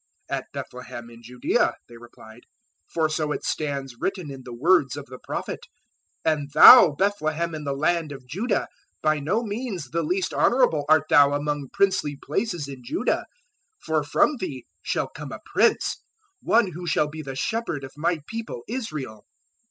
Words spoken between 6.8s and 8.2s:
Bethlehem in the land